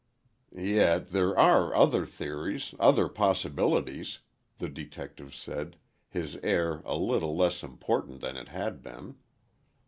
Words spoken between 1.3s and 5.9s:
are other theories, other possibilities," the detective said,